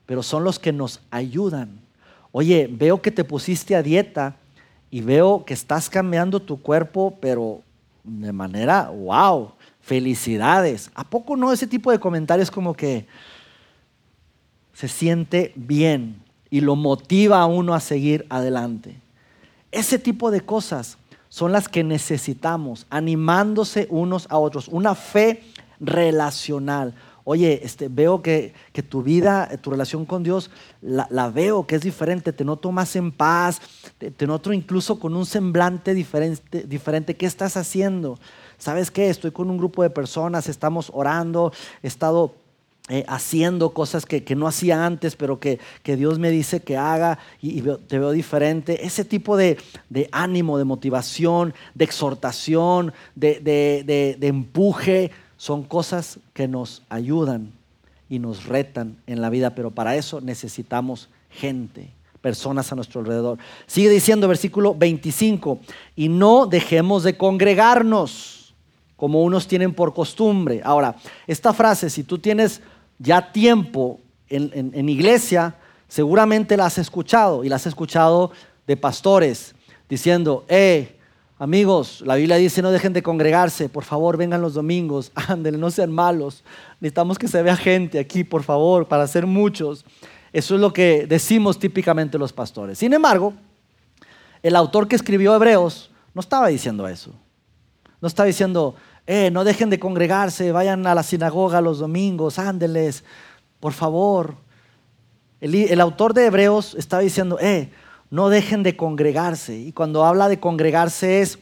[0.07, 1.81] pero son los que nos ayudan.
[2.31, 4.37] Oye, veo que te pusiste a dieta
[4.91, 7.63] y veo que estás cambiando tu cuerpo, pero
[8.05, 9.53] de manera, wow,
[9.87, 10.91] felicidades.
[10.97, 13.07] ¿A poco no ese tipo de comentarios como que
[14.75, 16.21] se siente bien
[16.51, 18.97] y lo motiva a uno a seguir adelante?
[19.71, 25.45] Ese tipo de cosas son las que necesitamos, animándose unos a otros, una fe
[25.79, 26.93] relacional.
[27.29, 28.55] Oye, este, veo que,
[28.89, 33.11] tu vida, tu relación con Dios, la, veo que es diferente, te noto más en
[33.11, 33.61] paz,
[33.99, 37.17] te, noto incluso con un semblante diferente.
[37.17, 38.19] ¿Qué estás haciendo?
[38.59, 39.09] ¿sabes qué?
[39.11, 42.35] Estoy con un grupo de personas, estamos orando, he estado
[42.89, 47.63] eh, haciendo cosas que, no hacía antes, pero que, Dios me dice que haga y,
[47.63, 48.87] te veo diferente.
[48.87, 49.59] Ese tipo de,
[50.13, 53.41] ánimo, de motivación, de exhortación, de,
[54.19, 57.53] de empuje, son cosas que nos ayudan
[58.09, 61.91] y nos retan en la vida, pero para eso necesitamos gente
[62.27, 63.39] personas a nuestro alrededor.
[63.69, 65.61] Sigue diciendo versículo 25,
[65.95, 68.53] y no dejemos de congregarnos
[68.97, 70.61] como unos tienen por costumbre.
[70.65, 70.97] Ahora,
[71.29, 72.63] esta frase, si tú tienes
[72.99, 75.55] ya tiempo en, iglesia,
[75.87, 78.33] seguramente la has escuchado y la has escuchado
[78.67, 79.55] de pastores
[79.89, 80.96] diciendo, eh,
[81.39, 85.71] amigos, la Biblia dice no dejen de congregarse, por favor vengan los domingos, ándale, no
[85.71, 86.45] sean malos,
[86.81, 89.85] necesitamos que se vea gente aquí, por favor, para ser muchos.
[90.33, 92.79] Eso es lo que decimos típicamente los pastores.
[92.79, 93.33] Sin embargo,
[94.43, 97.13] el autor que escribió Hebreos no estaba diciendo eso.
[98.01, 98.75] No está diciendo,
[99.07, 103.05] eh, no dejen de congregarse, vayan a la sinagoga los domingos, ándeles,
[103.61, 104.37] por favor.
[105.41, 107.71] El, autor de Hebreos está diciendo, eh,
[108.11, 109.57] no dejen de congregarse.
[109.57, 111.39] Y cuando habla de congregarse es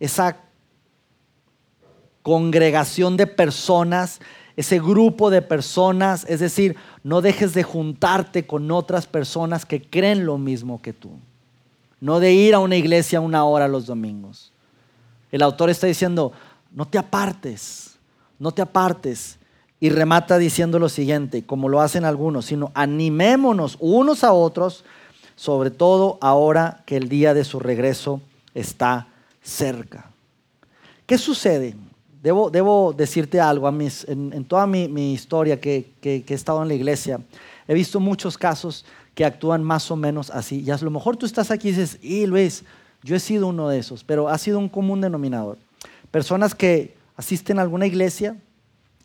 [0.00, 0.38] esa
[2.22, 4.20] congregación de personas,
[4.56, 10.24] ese grupo de personas, es decir, no dejes de juntarte con otras personas que creen
[10.24, 11.10] lo mismo que tú.
[12.00, 14.52] No de ir a una iglesia una hora los domingos.
[15.32, 16.32] El autor está diciendo,
[16.70, 17.98] no te apartes,
[18.38, 19.38] no te apartes.
[19.80, 24.84] Y remata diciendo lo siguiente, como lo hacen algunos, sino animémonos unos a otros,
[25.36, 28.20] sobre todo ahora que el día de su regreso
[28.54, 29.08] está
[29.42, 30.10] cerca.
[31.06, 31.74] ¿Qué sucede?
[32.22, 37.20] Debo, debo decirte algo, en, toda mi, historia que, que, he estado en la iglesia,
[37.68, 40.62] he visto muchos casos que actúan más o menos así.
[40.62, 42.64] Y a lo mejor tú estás aquí y dices, y Luis,
[43.02, 45.58] yo he sido uno de esos, pero ha sido un común denominador.
[46.10, 48.36] Personas que asisten a alguna iglesia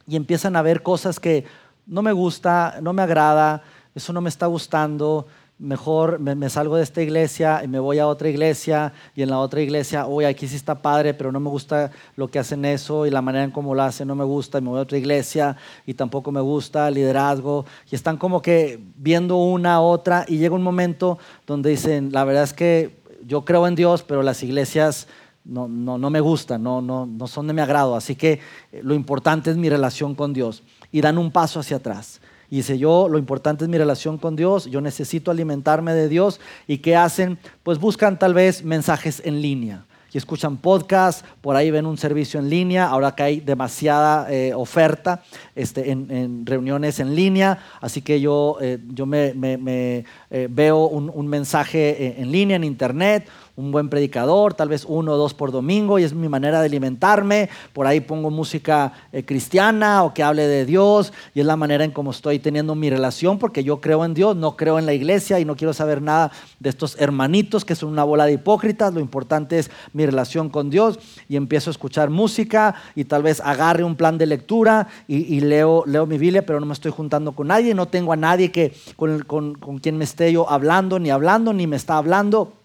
[0.08, 1.44] y empiezan a ver cosas que
[1.86, 3.64] no me gusta, no me agrada,
[3.94, 5.28] eso no me está gustando,
[5.60, 9.40] mejor me, salgo de esta iglesia y me voy a otra iglesia y en la
[9.40, 13.06] otra iglesia, uy, aquí sí está padre, pero no me gusta lo que hacen eso
[13.06, 14.98] y la manera en cómo lo hacen no me gusta y me voy a otra
[14.98, 20.24] iglesia y tampoco me gusta el liderazgo y están como que viendo una a otra
[20.30, 24.24] y llega un momento donde dicen, la verdad es que yo creo en Dios, pero
[24.24, 25.08] las iglesias
[25.44, 28.40] no, no, no me gustan, no, no, no son de mi agrado, así que
[28.82, 32.22] lo importante es mi relación con Dios y dan un paso hacia atrás.
[32.52, 36.40] Y dice, yo lo importante es mi relación con Dios, yo necesito alimentarme de Dios.
[36.68, 37.38] ¿Y qué hacen?
[37.64, 39.86] Pues buscan tal vez mensajes en línea.
[40.12, 44.56] Y escuchan podcasts, por ahí ven un servicio en línea, ahora que hay demasiada eh,
[44.56, 45.22] oferta
[45.56, 51.28] este, en, reuniones en línea, así que yo, eh, yo me, eh, veo un, un
[51.28, 53.28] mensaje en línea, en internet,
[53.60, 56.68] un buen predicador, tal vez uno o dos por domingo, y es mi manera de
[56.68, 57.50] alimentarme.
[57.74, 61.84] Por ahí pongo música eh, cristiana o que hable de Dios, y es la manera
[61.84, 64.94] en cómo estoy teniendo mi relación, porque yo creo en Dios, no creo en la
[64.94, 68.94] iglesia y no quiero saber nada de estos hermanitos que son una bola de hipócritas.
[68.94, 73.42] Lo importante es mi relación con Dios, y empiezo a escuchar música, y tal vez
[73.42, 77.34] agarre un plan de lectura y, leo, leo mi Biblia, pero no me estoy juntando
[77.34, 80.98] con nadie, no tengo a nadie que, con, con, con quien me esté yo hablando,
[80.98, 82.59] ni hablando, ni me está hablando.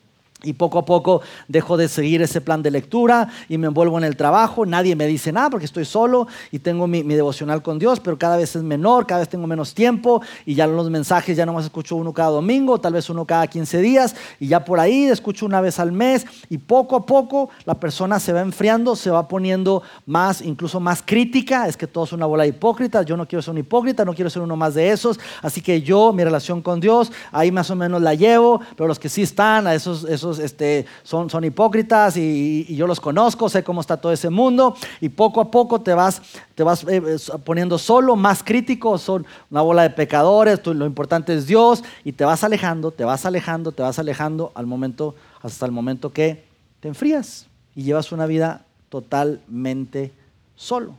[0.44, 4.04] Y poco a poco dejo de seguir ese plan de lectura y me envuelvo en
[4.04, 4.66] el trabajo.
[4.66, 8.36] Nadie me dice nada porque estoy solo y tengo mi, devocional con Dios, pero cada
[8.36, 11.64] vez es menor, cada vez tengo menos tiempo y ya los mensajes ya no más
[11.64, 15.46] escucho uno cada domingo, tal vez uno cada 15 días y ya por ahí escucho
[15.46, 19.28] una vez al mes y poco a poco la persona se va enfriando, se va
[19.28, 21.66] poniendo más, incluso más crítica.
[21.68, 23.06] Es que todo es una bola de hipócritas.
[23.06, 25.18] Yo no quiero ser un hipócrita, no quiero ser uno más de esos.
[25.42, 28.98] Así que yo, mi relación con Dios, ahí más o menos la llevo, pero los
[28.98, 33.62] que sí están, a esos, esos este, son, son hipócritas y, yo los conozco, sé
[33.62, 36.22] cómo está todo ese mundo y poco a poco te vas,
[36.54, 37.02] te vas eh,
[37.44, 42.24] poniendo solo, más crítico, son una bola de pecadores, lo importante es Dios y te
[42.24, 46.44] vas alejando, te vas alejando, te vas alejando al momento, hasta el momento que
[46.80, 50.12] te enfrías y llevas una vida totalmente
[50.56, 50.94] solo.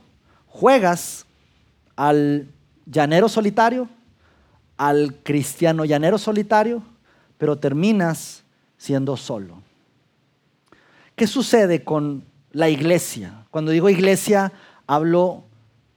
[0.48, 1.26] Juegas
[1.96, 2.48] al
[2.86, 3.88] llanero solitario,
[4.76, 6.82] al cristiano llanero solitario,
[7.38, 8.42] pero terminas
[8.76, 9.62] siendo solo.
[11.14, 13.46] ¿Qué sucede con la iglesia?
[13.50, 14.52] Cuando digo iglesia,
[14.86, 15.44] hablo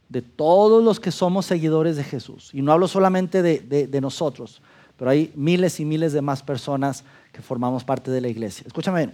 [0.08, 2.50] de todos los que somos seguidores de Jesús.
[2.54, 4.62] Y no hablo solamente de, nosotros,
[4.98, 8.66] pero hay miles y miles de más personas que formamos parte de la iglesia.
[8.66, 9.12] Escúchame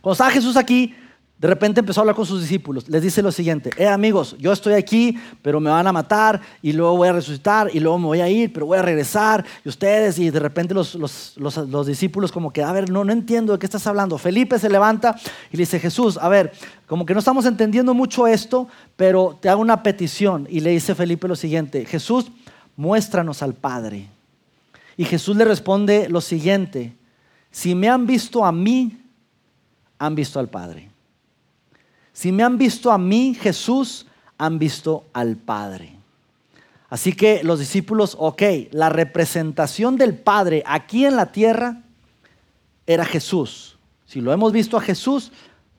[0.00, 0.94] Cuando estaba Jesús aquí,
[1.38, 2.88] de repente empezó a hablar con sus discípulos.
[2.88, 6.72] Les dice lo siguiente, eh amigos, yo estoy aquí, pero me van a matar y
[6.72, 9.44] luego voy a resucitar y luego me voy a ir, pero voy a regresar.
[9.64, 13.52] Y ustedes, y de repente los, los, discípulos como que, a ver, no, no entiendo
[13.52, 14.18] de qué estás hablando.
[14.18, 15.14] Felipe se levanta
[15.52, 16.52] y le dice, Jesús, a ver,
[16.88, 20.48] como que no estamos entendiendo mucho esto, pero te hago una petición.
[20.50, 22.32] Y le dice Felipe lo siguiente, Jesús,
[22.76, 24.08] muéstranos al Padre.
[24.96, 26.96] Y Jesús le responde lo siguiente,
[27.52, 29.00] si me han visto a mí,
[30.00, 30.97] han visto al Padre.
[32.18, 34.04] Si me han visto a mí, Jesús,
[34.38, 35.94] han visto al Padre.
[36.88, 41.80] Así que los discípulos, ok, la representación del Padre aquí en la tierra
[42.88, 43.78] era Jesús.
[44.04, 45.30] Si lo hemos visto a Jesús,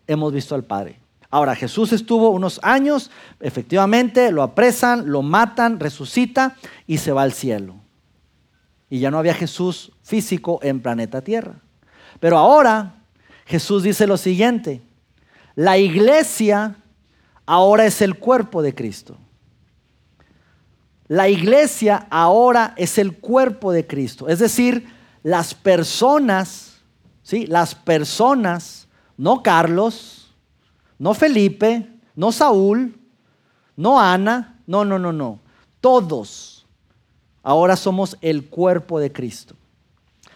[0.08, 0.98] hemos visto al Padre.
[1.30, 6.56] Ahora, Jesús estuvo unos años, efectivamente, lo apresan, lo matan, resucita
[6.88, 7.76] y se va al cielo.
[8.90, 11.56] Y ya no había Jesús físico en planeta Tierra.
[12.22, 12.96] Pero ahora
[13.46, 14.82] Jesús dice lo siguiente,
[15.60, 16.78] la iglesia
[17.46, 19.18] ahora es el cuerpo de Cristo.
[21.10, 24.30] La iglesia ahora es el cuerpo de Cristo.
[24.30, 24.88] Es decir,
[25.22, 26.80] las personas,
[27.24, 27.46] ¿sí?
[27.46, 30.34] Las personas, no Carlos,
[30.98, 32.98] no Felipe, no Saúl,
[33.76, 35.42] no Ana, no, no, no, no.
[35.82, 36.66] Todos
[37.44, 39.56] ahora somos el cuerpo de Cristo.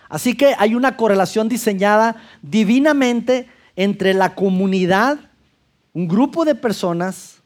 [0.10, 5.20] Así que hay una correlación diseñada divinamente entre la comunidad,
[5.94, 7.42] un grupo de personas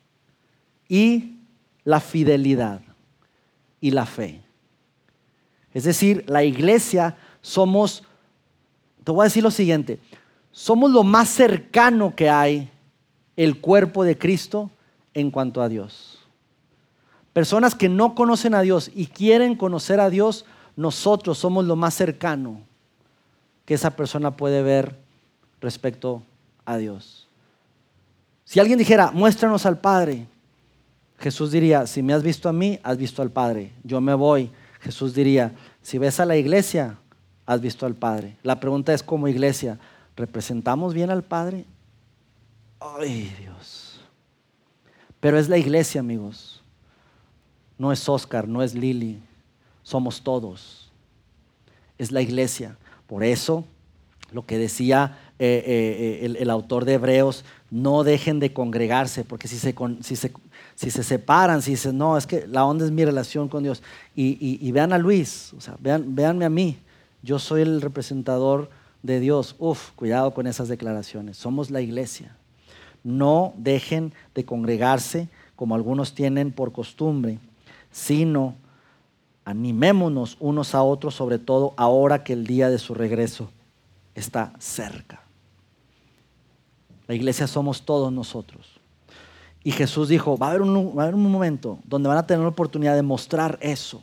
[0.87, 1.37] y
[1.83, 2.81] la fidelidad
[3.79, 4.41] y la fe.
[5.73, 8.03] Es decir, la iglesia somos,
[9.03, 9.99] te voy a decir lo siguiente,
[10.51, 12.69] somos lo más cercano que hay
[13.35, 14.71] el cuerpo de Cristo
[15.13, 16.19] en cuanto a Dios.
[17.31, 21.93] Personas que no conocen a Dios y quieren conocer a Dios, nosotros somos lo más
[21.93, 22.61] cercano
[23.65, 25.06] que esa persona puede ver
[25.61, 26.23] respecto
[26.65, 27.27] a Dios.
[28.43, 30.27] Si alguien dijera, muéstranos al Padre,
[31.19, 33.73] Jesús diría, si me has visto a mí, has visto al Padre.
[33.83, 34.51] Yo me voy.
[34.79, 36.97] Jesús diría, si ves a la iglesia,
[37.45, 38.37] has visto al Padre.
[38.43, 39.79] La pregunta es, como iglesia,
[40.15, 41.65] ¿representamos bien al Padre?
[42.79, 43.99] Ay, Dios.
[45.19, 46.61] Pero es la iglesia, amigos.
[47.77, 49.21] No es Oscar, no es Lili.
[49.83, 50.91] Somos todos.
[51.97, 52.77] es la iglesia.
[53.07, 53.65] Por eso,
[54.31, 59.47] lo que decía eh, eh, eh, el, autor de Hebreos, no dejen de congregarse, porque
[59.47, 60.31] si se, si se,
[60.73, 63.83] si se separan, si dicen, no, es que la onda es mi relación con Dios,
[64.15, 66.77] y, vean a Luis, o sea, vean, véanme a mí,
[67.21, 68.69] yo soy el representador
[69.03, 69.55] de Dios.
[69.59, 72.35] Uf, cuidado con esas declaraciones, somos la iglesia.
[73.03, 77.39] No dejen de congregarse como algunos tienen por costumbre,
[77.91, 78.55] sino
[79.45, 83.49] animémonos unos a otros, sobre todo ahora que el día de su regreso
[84.15, 85.26] está cerca.
[87.07, 88.79] La iglesia somos todos nosotros.
[89.63, 92.25] Y Jesús dijo, va a, haber un, va a haber un momento donde van a
[92.25, 94.01] tener la oportunidad de mostrar eso.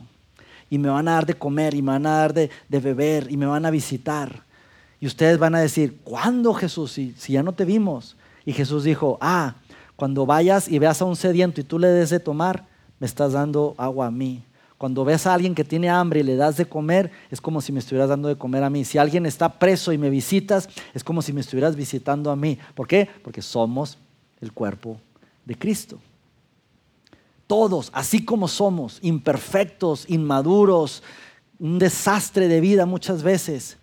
[0.69, 3.37] Y me van a dar de comer, y me van a dar de, beber, y
[3.37, 4.43] me van a visitar.
[4.99, 6.91] Y ustedes van a decir, ¿cuándo Jesús?
[6.91, 8.15] Si, si ya no te vimos.
[8.45, 9.55] Y Jesús dijo, ah,
[9.95, 12.65] cuando vayas y veas a un sediento y tú le des de tomar,
[12.99, 14.43] me estás dando agua a mí.
[14.77, 17.71] Cuando ves a alguien que tiene hambre y le das de comer, es como si
[17.71, 18.83] me estuvieras dando de comer a mí.
[18.83, 22.57] Si alguien está preso y me visitas, es como si me estuvieras visitando a mí.
[22.73, 23.07] ¿Por qué?
[23.23, 23.97] Porque somos
[24.41, 24.99] el cuerpo
[25.45, 25.99] de Cristo.
[27.47, 31.03] Todos, así como somos, imperfectos, inmaduros,
[31.59, 33.77] un desastre de vida muchas veces,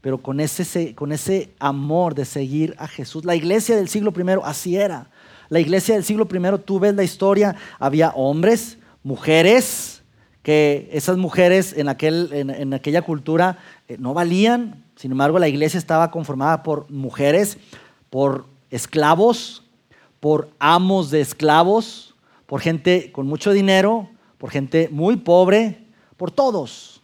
[0.00, 3.24] pero con ese, amor de seguir a Jesús.
[3.24, 5.10] La iglesia del siglo I así era.
[5.48, 9.99] La iglesia del siglo I, tú ves la historia, había hombres, mujeres,
[10.42, 15.78] que esas mujeres en, aquel, en, aquella cultura eh, no valían, sin embargo la iglesia
[15.78, 17.58] estaba conformada por mujeres,
[18.08, 19.64] por esclavos,
[20.18, 22.14] por amos de esclavos,
[22.46, 25.84] por gente con mucho dinero, por gente muy pobre,
[26.16, 27.02] por todos,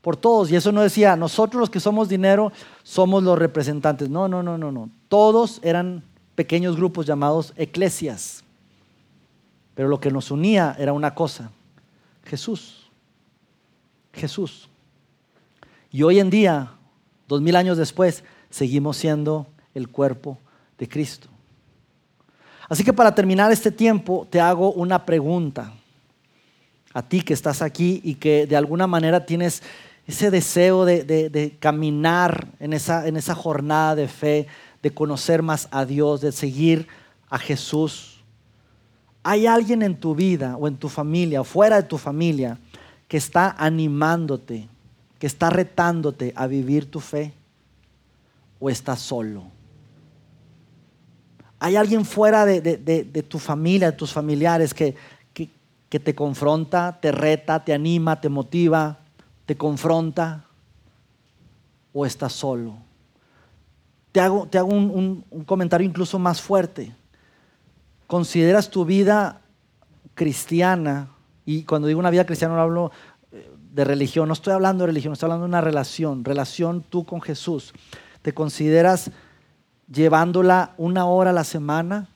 [0.00, 0.50] por todos.
[0.50, 4.08] Y eso no decía, nosotros los que somos dinero somos los representantes.
[4.08, 4.90] No, no, no, no, no.
[5.08, 6.02] Todos eran
[6.34, 8.44] pequeños grupos llamados eclesias.
[9.74, 11.50] Pero lo que nos unía era una cosa,
[12.30, 12.88] Jesús.
[14.12, 14.68] Jesús.
[15.90, 16.74] Y hoy en día,
[17.26, 20.38] dos mil años después, seguimos siendo el cuerpo
[20.78, 21.28] de Cristo.
[22.68, 25.72] Así que para terminar este tiempo, te hago una pregunta.
[26.94, 29.62] A ti que estás aquí y que de alguna manera tienes
[30.06, 34.46] ese deseo de, caminar en esa, en esa jornada de fe,
[34.82, 36.86] de conocer más a Dios, de seguir
[37.28, 38.19] a Jesús.
[39.22, 42.58] ¿Hay alguien en tu vida o en tu familia o fuera de tu familia
[43.06, 44.68] que está animándote,
[45.18, 47.34] que está retándote a vivir tu fe?
[48.58, 49.44] ¿O estás solo?
[51.58, 54.94] ¿Hay alguien fuera de, tu familia, de tus familiares que,
[55.34, 59.00] que, te confronta, te reta, te anima, te motiva,
[59.44, 60.46] te confronta?
[61.92, 62.76] ¿O estás solo?
[64.12, 66.94] Te hago, te hago un comentario incluso más fuerte
[68.10, 69.40] consideras tu vida
[70.14, 71.10] cristiana,
[71.46, 72.90] y cuando digo una vida cristiana no hablo
[73.30, 77.06] eh, de religión, no estoy hablando de religión, estoy hablando de una relación, relación tú
[77.06, 77.72] con Jesús.
[78.22, 79.12] ¿Te consideras
[79.88, 82.08] llevándola una hora a la semana?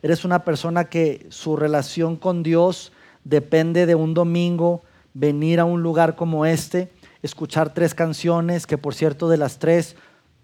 [0.00, 5.82] ¿Eres una persona que su relación con Dios depende de un domingo venir a un
[5.82, 9.96] lugar como este, escuchar tres canciones, que por cierto de las tres,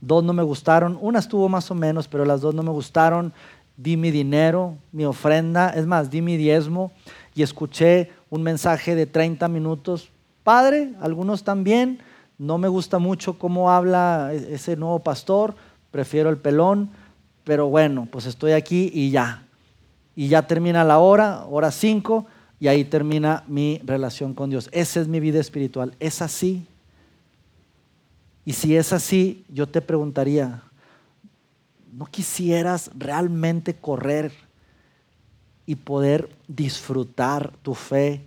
[0.02, 3.33] dos no me gustaron, una estuvo más o menos, pero las dos no me gustaron,
[3.76, 6.92] di mi dinero, mi ofrenda, es más, di mi diezmo
[7.35, 10.11] y escuché un mensaje de 30 minutos.
[10.42, 12.00] Padre, algunos también,
[12.38, 15.54] no me gusta mucho cómo habla e-, ese nuevo pastor,
[15.90, 16.90] prefiero el pelón,
[17.44, 19.46] pero bueno, pues estoy aquí y ya.
[20.14, 22.26] Y ya termina la hora, hora 5,
[22.61, 24.68] y ahí termina mi relación con Dios.
[24.72, 26.64] Esa es mi vida espiritual, es así.
[28.44, 30.62] Y si es así, yo te preguntaría,
[31.92, 34.33] ¿no quisieras realmente correr
[35.66, 38.24] y poder disfrutar tu fe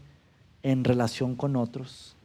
[0.63, 2.15] en relación con otros?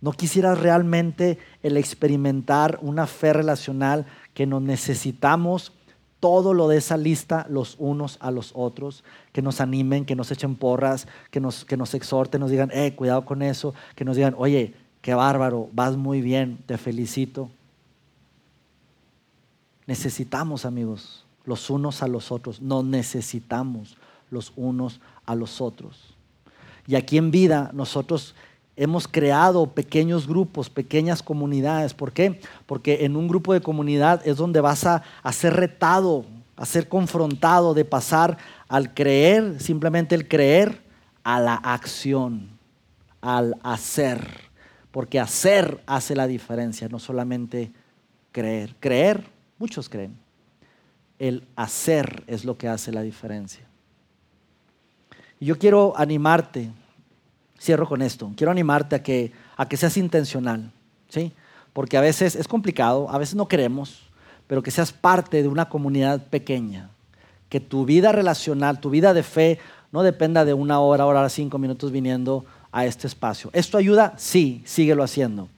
[0.00, 5.72] ¿No quisieras realmente el experimentar una fe relacional que nos necesitamos
[6.18, 10.30] todo lo de esa lista los unos a los otros, que nos animen, que nos
[10.30, 14.14] echen porras, que nos, que nos exhorten, nos digan, eh, cuidado con eso, que nos
[14.14, 17.50] digan, oye, qué bárbaro, vas muy bien, te felicito.
[19.92, 22.62] Necesitamos, amigos, los unos a los otros.
[22.62, 23.98] Nos necesitamos
[24.30, 26.14] los unos a los otros.
[26.86, 28.34] Y aquí en vida nosotros
[28.74, 31.92] hemos creado pequeños grupos, pequeñas comunidades.
[31.92, 32.40] ¿Por qué?
[32.64, 36.24] Porque en un grupo de comunidad es donde vas a, ser retado,
[36.56, 38.38] a ser confrontado de pasar
[38.68, 40.80] al creer, simplemente el creer,
[41.22, 42.48] a la acción,
[43.20, 44.26] al hacer.
[44.90, 47.70] Porque hacer hace la diferencia, no solamente
[48.32, 48.74] creer.
[48.80, 50.16] Creer Muchos creen.
[51.20, 53.64] El hacer es lo que hace la diferencia.
[55.38, 56.72] Y yo quiero animarte,
[57.60, 60.72] cierro con esto, quiero animarte a que, a que seas intencional.
[61.08, 61.30] ¿sí?
[61.72, 64.10] Porque a veces es complicado, a veces no queremos,
[64.48, 66.90] pero que seas parte de una comunidad pequeña,
[67.48, 69.60] que tu vida relacional, tu vida de fe,
[69.92, 73.48] no dependa de una hora, hora, cinco minutos viniendo a este espacio.
[73.52, 74.14] ¿Esto ayuda?
[74.16, 75.48] Sí, síguelo haciendo.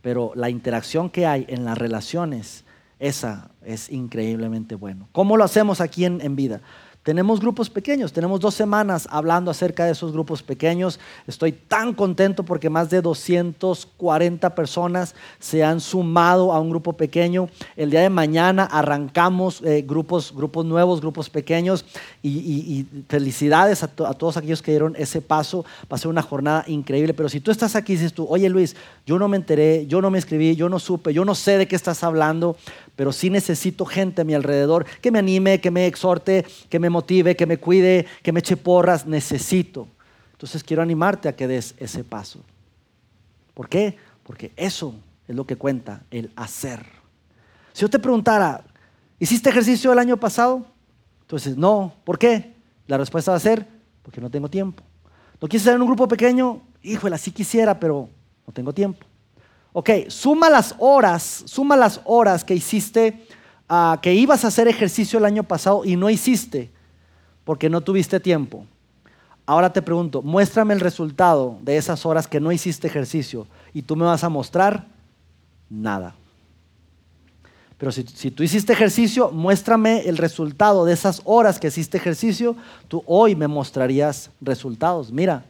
[0.00, 2.64] Pero la interacción que hay en las relaciones,
[3.00, 5.08] esa es increíblemente bueno.
[5.10, 6.60] ¿Cómo lo hacemos aquí en, en vida?
[7.02, 11.00] Tenemos grupos pequeños, tenemos dos semanas hablando acerca de esos grupos pequeños.
[11.26, 17.48] Estoy tan contento porque más de 240 personas se han sumado a un grupo pequeño.
[17.74, 21.86] El día de mañana arrancamos eh, grupos, grupos nuevos, grupos pequeños
[22.22, 25.64] y, felicidades a, a, todos aquellos que dieron ese paso.
[25.90, 28.50] Va a ser una jornada increíble, pero si tú estás aquí y dices tú, oye
[28.50, 28.76] Luis,
[29.06, 31.66] yo no me enteré, yo no me escribí, yo no supe, yo no sé de
[31.66, 32.58] qué estás hablando,
[32.96, 36.90] pero sí necesito gente a mi alrededor que me anime, que me exhorte, que me
[36.90, 39.06] motive, que me cuide, que me eche porras.
[39.06, 39.88] Necesito.
[40.32, 42.40] Entonces quiero animarte a que des ese paso.
[43.54, 43.96] ¿Por qué?
[44.22, 44.94] Porque eso
[45.28, 46.84] es lo que cuenta, el hacer.
[47.72, 48.64] Si yo te preguntara,
[49.18, 50.64] ¿hiciste ejercicio el año pasado?
[51.22, 51.94] Entonces, no.
[52.04, 52.54] ¿Por qué?
[52.86, 53.66] La respuesta va a ser,
[54.02, 54.82] porque no tengo tiempo.
[55.40, 56.62] ¿No quieres estar en un grupo pequeño?
[56.82, 58.08] Híjole, sí quisiera, pero
[58.46, 59.06] no tengo tiempo.
[59.72, 63.24] Ok, suma las horas, suma las horas que hiciste,
[63.68, 66.70] uh, que ibas a hacer ejercicio el año pasado y no hiciste
[67.44, 68.66] porque no tuviste tiempo.
[69.46, 73.96] Ahora te pregunto, muéstrame el resultado de esas horas que no hiciste ejercicio y tú
[73.96, 74.86] me vas a mostrar
[75.68, 76.14] nada.
[77.78, 82.54] Pero si, si, tú hiciste ejercicio, muéstrame el resultado de esas horas que hiciste ejercicio,
[82.88, 85.10] tú hoy me mostrarías resultados.
[85.10, 85.44] Mira,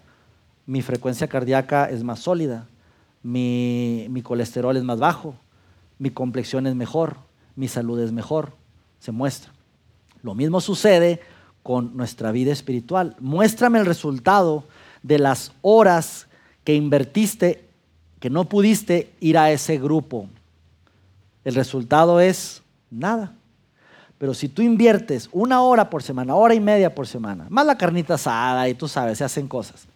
[0.64, 2.68] mi frecuencia cardíaca es más sólida,
[3.22, 5.34] mi, colesterol es más bajo,
[5.98, 7.16] mi complexión es mejor,
[7.56, 8.52] mi salud es mejor,
[8.98, 9.52] se muestra.
[10.22, 11.20] Lo mismo sucede
[11.62, 13.16] con nuestra vida espiritual.
[13.20, 14.64] Muéstrame el resultado
[15.02, 16.26] de las horas
[16.64, 17.64] que invertiste,
[18.18, 20.28] que no pudiste ir a ese grupo.
[21.44, 23.34] El resultado es nada.
[24.18, 27.78] Pero si tú inviertes una hora por semana, hora y media por semana, más la
[27.78, 29.86] carnita asada y tú sabes, se hacen cosas.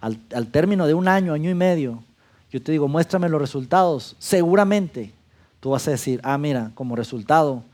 [0.00, 2.02] Al, al término de un año, año y medio,
[2.54, 5.10] yo te digo, muéstrame los resultados, seguramente
[5.58, 7.64] tú vas a decir, ah, mira, como resultado,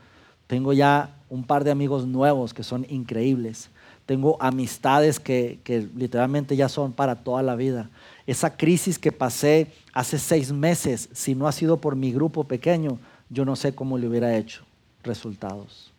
[0.47, 3.69] tengo ya un par de amigos nuevos que son increíbles.
[4.07, 7.91] Tengo amistades que, que, literalmente ya son para toda la vida.
[8.25, 12.97] Esa crisis que pasé hace seis meses, si no ha sido por mi grupo pequeño,
[13.29, 14.63] yo no sé cómo le hubiera hecho
[15.03, 15.91] resultados.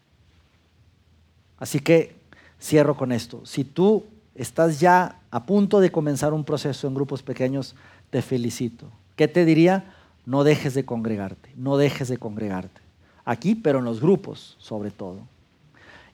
[1.56, 2.16] Así que
[2.60, 3.46] cierro con esto.
[3.46, 4.02] Si tú
[4.34, 7.76] estás ya a punto de comenzar un proceso en grupos pequeños,
[8.12, 8.88] te felicito.
[9.16, 9.94] ¿Qué te diría?
[10.26, 12.82] No dejes de congregarte, no dejes de congregarte.
[13.24, 15.20] Aquí, pero en los grupos, sobre todo.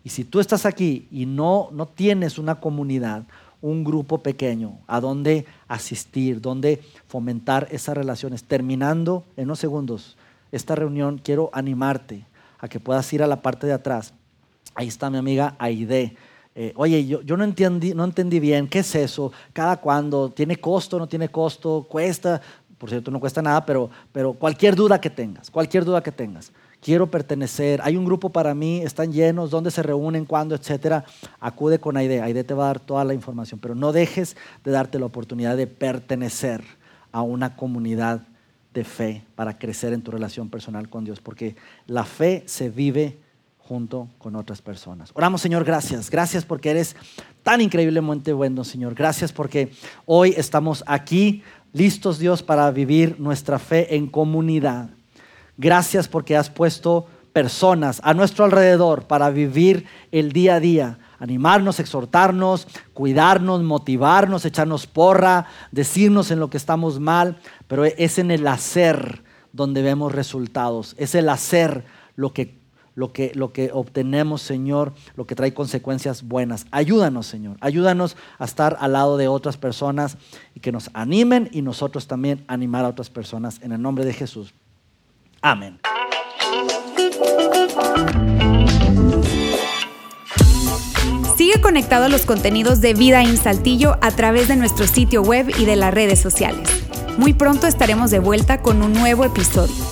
[0.05, 3.25] Y si tú estás aquí y no, no tienes una comunidad,
[3.61, 10.17] un grupo pequeño a donde asistir, donde fomentar esas relaciones, terminando en unos segundos
[10.53, 12.25] esta reunión, quiero animarte
[12.61, 14.15] a que puedas ir a la parte de atrás.
[14.77, 16.17] Ahí está mi amiga Aide
[16.55, 19.33] eh, oye, yo, yo no, entendí, no entendí bien, ¿qué es eso?
[19.53, 20.31] ¿Cada cuándo?
[20.31, 20.99] ¿Tiene costo?
[20.99, 21.87] ¿No tiene costo?
[21.89, 22.41] ¿Cuesta?
[22.79, 26.53] Por cierto, no cuesta nada, pero, pero cualquier duda que tengas, cualquier duda que tengas.
[26.81, 31.05] Quiero pertenecer, hay un grupo para mí, están llenos, dónde se reúnen, cuándo, etcétera.
[31.41, 34.71] Acude con Aide, Aide te va a dar toda la información, pero no dejes de
[34.71, 36.63] darte la oportunidad de pertenecer
[37.11, 38.23] a una comunidad
[38.75, 43.19] de fe para crecer en tu relación personal con Dios, porque la fe se vive
[43.69, 45.11] junto con otras personas.
[45.13, 46.09] Oramos, Señor, gracias.
[46.09, 46.97] Gracias porque eres
[47.43, 48.95] tan increíblemente bueno, Señor.
[48.95, 49.71] Gracias porque
[50.07, 51.43] hoy estamos aquí
[51.75, 54.89] listos, Dios, para vivir nuestra fe en comunidad.
[55.59, 61.79] Gracias porque has puesto personas a nuestro alrededor para vivir el día a día, animarnos,
[61.79, 68.47] exhortarnos, cuidarnos, motivarnos, echarnos porra, decirnos en lo que estamos mal, pero es en el
[68.47, 71.85] hacer donde vemos resultados, es el hacer
[72.17, 72.58] lo que
[72.99, 76.67] lo que, lo que obtenemos, Señor, lo que trae consecuencias buenas.
[76.73, 77.57] Ayúdanos, Señor.
[77.61, 80.17] Ayúdanos a estar al lado de otras personas
[80.57, 84.15] y que nos animen y nosotros también animar a otras personas en el nombre de
[84.15, 84.53] Jesús.
[85.41, 85.79] Amén.
[91.37, 95.49] Sigue conectado a los contenidos de Vida en Saltillo a través de nuestro sitio web
[95.57, 96.69] y de las redes sociales.
[97.17, 99.85] Muy pronto estaremos de vuelta con un nuevo episodio.